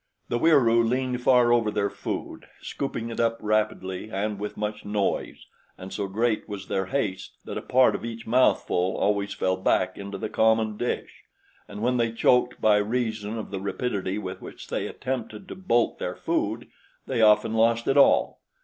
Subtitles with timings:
[0.29, 5.45] The Wieroo leaned far over their food, scooping it up rapidly and with much noise,
[5.77, 9.99] and so great was their haste that a part of each mouthful always fell back
[9.99, 11.25] into the common dish;
[11.67, 15.99] and when they choked, by reason of the rapidity with which they attempted to bolt
[15.99, 16.67] their food,
[17.05, 18.41] they often lost it all.